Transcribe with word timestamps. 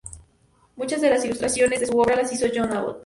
Muchas 0.77 0.99
de 1.01 1.11
las 1.11 1.23
ilustraciones 1.23 1.77
de 1.79 1.85
esa 1.85 1.93
obra 1.93 2.15
las 2.15 2.33
hizo 2.33 2.47
John 2.51 2.71
Abbot. 2.73 2.99